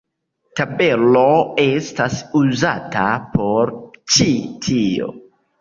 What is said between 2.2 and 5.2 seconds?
uzata por ĉi tio.